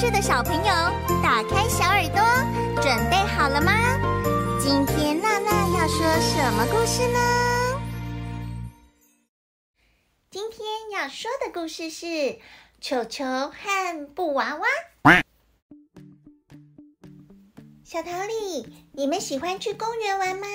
[0.00, 0.72] 是的小朋友，
[1.24, 2.22] 打开小耳朵，
[2.80, 3.72] 准备好了吗？
[4.60, 7.18] 今天娜娜要说什么故事呢？
[10.30, 12.06] 今天要说的故事是
[12.80, 14.66] 《球球和布娃娃》。
[17.82, 20.46] 小桃李，你们喜欢去公园玩吗？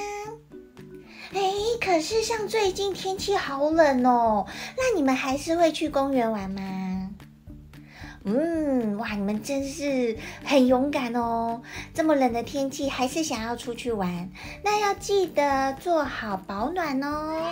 [1.34, 1.41] 哎，
[1.81, 6.73] 可是像最近天气好冷哦，那你们还是会去公园玩吗？
[8.26, 11.62] 嗯，哇，你们真是很勇敢哦！
[11.93, 14.30] 这么冷的天气，还是想要出去玩，
[14.63, 17.52] 那要记得做好保暖哦。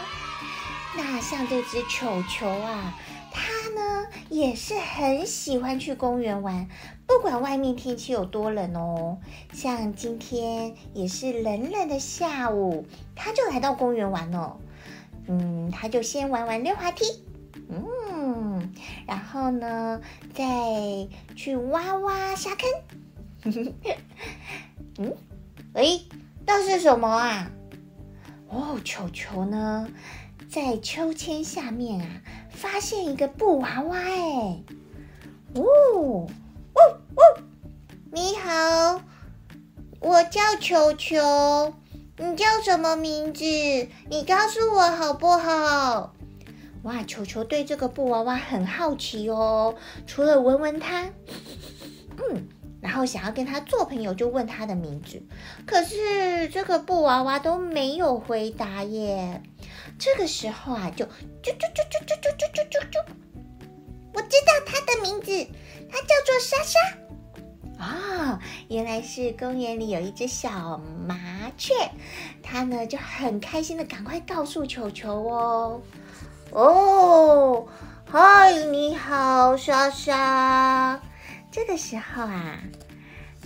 [0.95, 2.97] 那像这只球球啊，
[3.33, 3.41] 它
[3.75, 6.69] 呢也是很喜欢去公园玩，
[7.05, 9.17] 不管外面天气有多冷哦。
[9.51, 14.55] 像今天也是冷冷的下午，它就来到公园玩哦。
[15.27, 17.05] 嗯，它就先玩玩溜滑梯。
[19.11, 19.99] 然后呢，
[20.33, 20.45] 再
[21.35, 22.69] 去挖挖沙坑。
[24.97, 25.13] 嗯，
[25.73, 26.05] 诶，
[26.47, 27.51] 那是什么啊？
[28.47, 29.89] 哦，球球呢，
[30.49, 32.07] 在秋千下面啊，
[32.51, 34.63] 发现一个布娃娃诶。
[35.55, 36.29] 哦，呜
[36.79, 37.21] 呜，
[38.13, 39.01] 你好，
[39.99, 41.73] 我叫球球，
[42.15, 43.43] 你叫什么名字？
[43.43, 46.13] 你告诉我好不好？
[46.83, 49.75] 哇，球球对这个布娃娃很好奇哦。
[50.07, 51.03] 除了闻闻它，
[52.17, 52.47] 嗯，
[52.81, 55.21] 然后想要跟它做朋友，就问它的名字。
[55.65, 59.43] 可是这个布娃娃都没有回答耶。
[59.99, 61.09] 这个时候啊，就啾
[61.43, 63.05] 啾啾啾啾啾啾啾啾，
[64.15, 65.47] 我知道它的名字，
[65.87, 66.79] 它叫做莎莎。
[67.77, 68.39] 啊、
[68.69, 71.73] 原来是公园里有一只小麻雀，
[72.41, 75.81] 它呢就很开心的赶快告诉球球哦。
[76.51, 77.65] 哦，
[78.11, 80.99] 嗨，你好，莎莎。
[81.49, 82.59] 这个时候啊，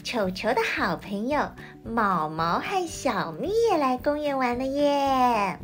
[0.04, 1.52] 球球的好朋友
[1.84, 5.60] 毛毛和小咪也来公园玩了耶。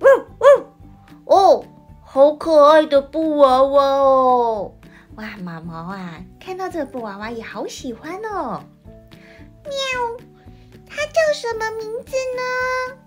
[0.00, 0.06] 呜
[0.40, 1.64] 呜，哦，
[2.04, 4.72] 好可爱的布娃娃哦！
[5.14, 8.60] 哇，毛毛啊，看到这个布娃娃也好喜欢哦。
[9.62, 9.72] 喵，
[10.84, 12.98] 它叫什么名字呢？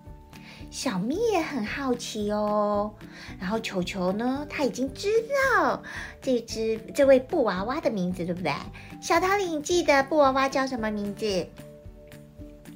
[0.72, 2.94] 小咪也很好奇哦，
[3.40, 5.10] 然后球球呢，他已经知
[5.56, 5.82] 道
[6.22, 8.54] 这只这位布娃娃的名字，对不对？
[9.02, 11.26] 小桃李，你记得布娃娃叫什么名字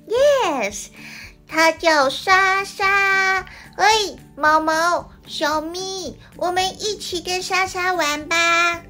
[0.07, 0.87] ？Yes，
[1.47, 3.45] 它叫莎莎。
[3.77, 8.83] 喂，毛毛、小咪，我们一起跟莎莎玩吧。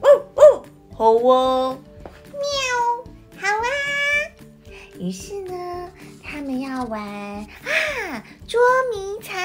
[0.00, 0.64] 哦哦，
[0.96, 1.78] 好啊。
[2.32, 3.66] 喵，好啊。
[4.98, 5.90] 于是呢。
[6.32, 8.60] 他们要玩啊，捉
[8.94, 9.36] 迷藏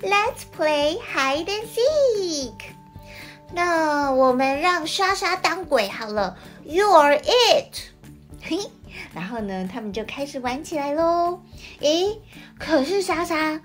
[0.00, 2.54] ，Let's play hide and seek。
[3.54, 7.76] 那我们让莎莎当鬼好了，You are it。
[8.42, 8.58] 嘿，
[9.14, 11.40] 然后呢，他们就开始玩起来喽。
[11.80, 12.18] 诶，
[12.58, 13.60] 可是莎莎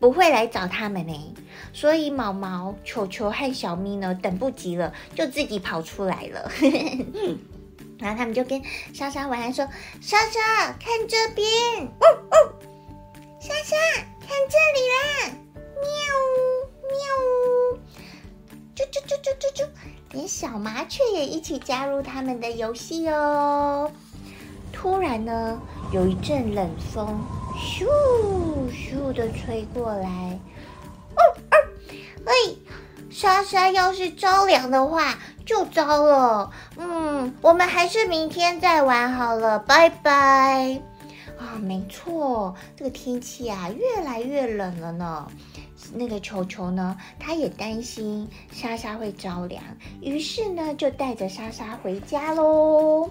[0.00, 1.34] 不会来找他们呢，
[1.74, 6.50] 所以毛毛、球球和小咪呢，等不及了，就自己跑出来了。
[7.98, 8.62] 然后他们就跟
[8.92, 9.66] 莎莎玩，说
[10.00, 11.46] ：“莎莎，看这边，
[12.00, 12.36] 哦哦，
[13.40, 13.76] 莎莎，
[14.20, 15.30] 看这里啦，
[15.80, 15.90] 喵
[16.90, 17.78] 喵，
[18.74, 19.68] 啾啾啾啾啾啾，
[20.10, 23.90] 连小麻雀也一起加入他们的游戏哦。”
[24.72, 25.60] 突然呢，
[25.92, 27.24] 有一阵冷风，
[27.56, 27.86] 咻
[28.70, 30.38] 咻的吹过来，
[31.14, 31.56] 哦哦，
[32.26, 32.58] 喂，
[33.08, 35.16] 莎莎要是着凉的话。
[35.44, 40.80] 就糟了，嗯，我们还是明天再玩好了，拜拜。
[41.38, 45.26] 啊，没错，这个天气啊越来越冷了呢。
[45.92, 49.62] 那个球球呢，他也担心莎莎会着凉，
[50.00, 53.10] 于是呢就带着莎莎回家喽。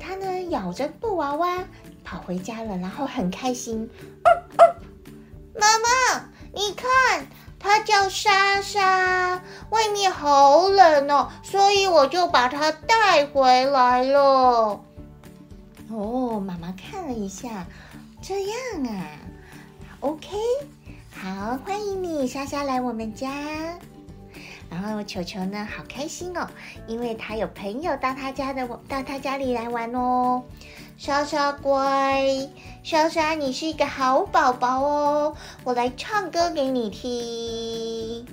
[0.00, 1.58] 他呢咬着布娃娃
[2.04, 3.86] 跑回家了，然后很开心。
[4.24, 4.28] 哦
[4.58, 4.64] 哦，
[5.54, 7.26] 妈妈，你看。
[7.68, 14.80] 它叫莎莎，外面好冷哦，所以我就把它带回来了。
[15.90, 17.66] 哦，妈妈看了一下，
[18.22, 19.04] 这样啊
[20.00, 20.28] ，OK，
[21.14, 23.30] 好，欢迎你，莎莎来我们家。
[24.70, 26.48] 然后球球呢，好开心哦，
[26.86, 30.42] 因为他有朋友到他家的，到他家里来玩哦。
[30.98, 32.50] 莎莎乖，
[32.82, 38.26] 莎莎你是一个好宝宝哦，我来唱歌给你听。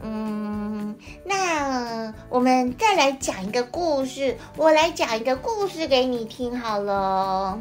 [0.00, 0.96] 嗯，
[1.26, 7.60] 那我们再来讲一个故事，我来讲一个故事给你听好了。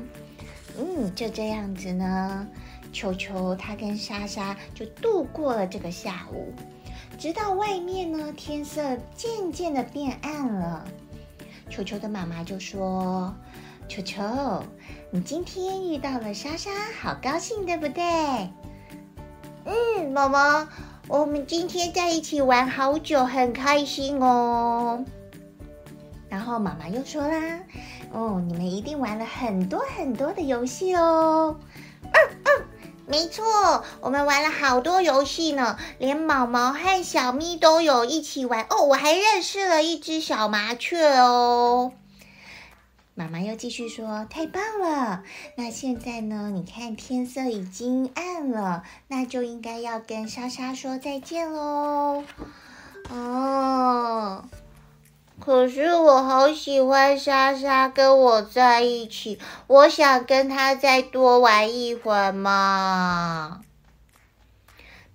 [0.78, 2.48] 嗯，就这样子呢，
[2.94, 6.54] 球球他跟莎莎就度过了这个下午。
[7.18, 10.86] 直到外面呢，天色渐渐的变暗了，
[11.70, 13.34] 球球的妈妈就说
[13.90, 14.24] ：“球球，
[15.12, 16.70] 你今天遇到了莎莎，
[17.02, 18.04] 好高兴，对不对
[19.66, 20.70] ？”“嗯，妈妈，
[21.08, 25.04] 我们今天在一起玩好久，很开心哦。”
[26.30, 27.60] 然后妈妈又说啦
[28.14, 31.58] ：“哦，你们一定玩了很多很多的游戏哦。”“。”
[33.08, 38.84] 没错，我们玩了好多游戏呢，连毛毛和小咪都有一起玩哦。
[38.84, 41.94] 我还认识了一只小麻雀哦。
[43.14, 45.24] 妈妈又继续说：“太棒了！
[45.56, 46.52] 那现在呢？
[46.54, 52.24] 你看天色已经暗了，那就应该要跟莎莎说再见喽。”
[53.10, 54.44] 哦。
[55.40, 63.62] 可是我好喜欢莎莎跟我在一起，我想跟她再多玩一会儿嘛。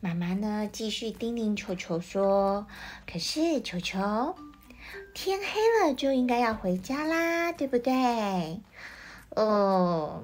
[0.01, 2.67] 妈妈呢，继续叮咛球球说
[3.11, 4.35] ：“可是球球，
[5.15, 8.61] 天黑了就应该要回家啦，对不对？”
[9.37, 10.23] 哦。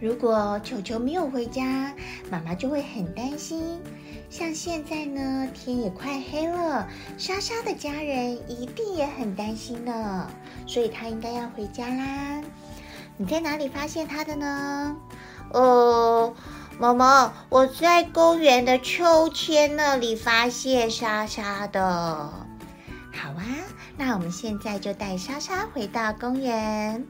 [0.00, 1.94] 如果球球没有回家，
[2.30, 3.80] 妈妈就会很担心。
[4.30, 6.88] 像现在呢，天也快黑了，
[7.18, 10.30] 莎莎的家人一定也很担心呢，
[10.68, 12.40] 所以她应该要回家啦。
[13.16, 14.96] 你在哪里发现她的呢？
[15.52, 16.32] 呃，
[16.78, 21.82] 妈妈，我在公园的秋千那里发现莎莎的。
[23.12, 23.44] 好啊，
[23.98, 27.04] 那我们现在就带莎莎回到公园。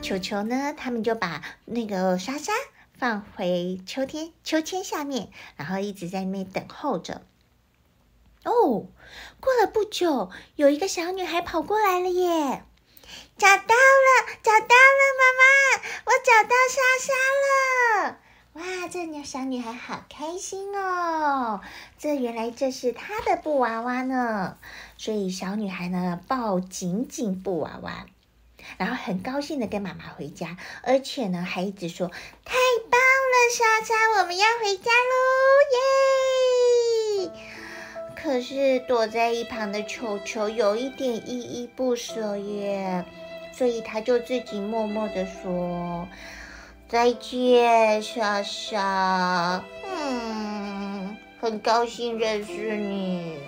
[0.00, 0.72] 球球呢？
[0.74, 2.52] 他们就把那个莎莎
[3.00, 7.22] 放回秋天秋千下面，然后一直在那等候着。
[8.44, 8.52] 哦，
[9.40, 12.62] 过了不久，有一个小女孩跑过来了耶！
[13.38, 17.14] 找到了，找到了，妈妈，我找到莎莎
[18.04, 18.18] 了！
[18.52, 21.62] 哇，这女小女孩好开心哦！
[21.96, 24.58] 这原来这是她的布娃娃呢，
[24.98, 28.04] 所以小女孩呢抱紧紧布娃娃。
[28.76, 32.54] 然后很高兴的跟妈妈回家，而且呢还一直说太
[32.90, 35.22] 棒了，莎莎，我们要回家喽，
[37.26, 37.30] 耶！
[38.16, 43.04] 可是躲在一旁的球球有一点依依不舍耶，
[43.52, 46.06] 所以他就自己默默的说
[46.88, 49.64] 再见，莎莎。
[49.84, 53.38] 嗯，很高兴认识你，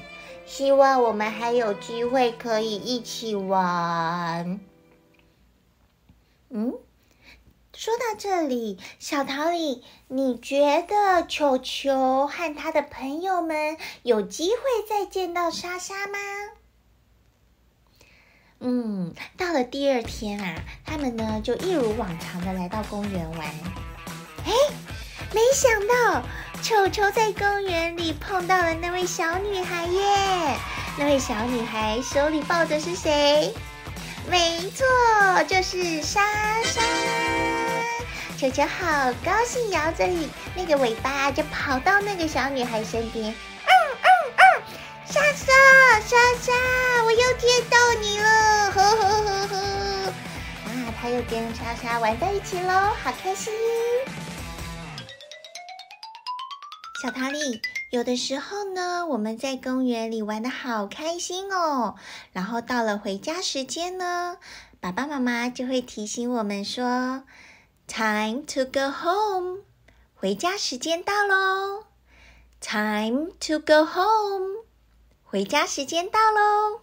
[0.46, 4.60] 希望我们还有机会可以一起玩。
[6.48, 6.72] 嗯，
[7.82, 14.56] 说到这里，小桃李，你觉得球球和他的朋友们有机会
[14.88, 16.16] 再见到莎莎吗？
[18.60, 23.48] 嗯，到了第二天啊，他们呢就一如往常的来到公园玩。
[24.46, 24.52] 哎，
[25.32, 26.22] 没想到
[26.62, 30.56] 球球在公园里碰到了那位小女孩耶！
[30.96, 33.52] 那位小女孩手里抱的是谁？
[34.30, 34.86] 没错，
[35.48, 36.22] 就是莎
[36.62, 36.80] 莎。
[38.42, 40.04] 球球好高兴，摇着
[40.56, 43.30] 那个尾巴就跑到那个小女孩身边。
[43.30, 43.72] 嗯
[44.02, 44.62] 嗯嗯，
[45.06, 45.52] 莎莎，
[46.00, 46.52] 莎莎，
[47.04, 49.56] 我又见到你了，呵呵呵呵。
[50.66, 52.72] 啊，他又跟莎莎玩在一起喽，
[53.04, 53.52] 好开心。
[57.00, 57.62] 小桃李。
[57.90, 61.94] 有的时候呢，我们在公园里玩的好开心哦，
[62.32, 64.38] 然后到了回家时间呢，
[64.80, 67.22] 爸爸妈妈就会提醒我们说
[67.86, 69.58] ：“Time to go home，
[70.14, 71.84] 回家时间到喽
[72.60, 74.64] ！”Time to go home，
[75.24, 76.80] 回家时间到喽。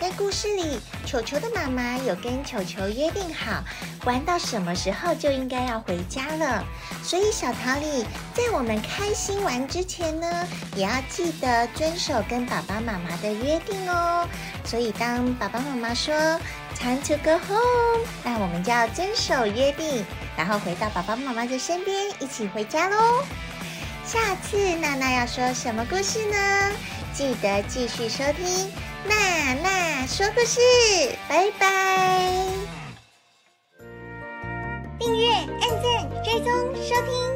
[0.00, 3.62] 在故事里，球球的妈妈有跟球球约定好，
[4.06, 6.64] 玩到什么时候就应该要回家了。
[7.02, 14.26] 所以小桃李在我们开心玩之前呢，也要记得遵守跟爸爸妈妈的约定哦。
[14.64, 16.14] 所以当爸爸妈妈说
[16.80, 20.04] “time to go home”，那我们就要遵守约定，
[20.36, 23.22] 然后回到爸爸妈妈的身边，一起回家喽。
[24.06, 26.72] 下次娜娜要说什么故事呢？
[27.12, 28.72] 记得继续收听。
[29.06, 30.60] 娜娜说故事，
[31.28, 32.32] 拜拜！
[34.98, 37.29] 订阅、按赞、追踪、收听。